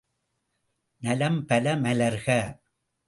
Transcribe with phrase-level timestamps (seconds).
[1.01, 2.27] நலம் பல மலர்க!